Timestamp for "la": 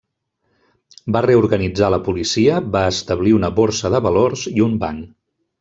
1.95-2.01